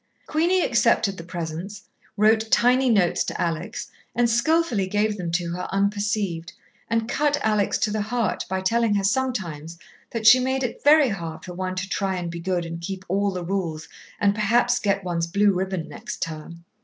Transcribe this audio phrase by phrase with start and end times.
[0.25, 1.83] Queenie accepted the presents,
[2.17, 6.53] wrote tiny notes to Alex and skilfully gave them to her unperceived,
[6.89, 9.77] and cut Alex to the heart by telling her sometimes
[10.09, 13.05] that she made it very hard for one to try and be good and keep
[13.07, 13.87] all the rules
[14.19, 16.65] and perhaps get one's blue ribbon next term.